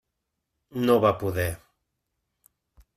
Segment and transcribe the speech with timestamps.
[0.87, 1.47] No va poder.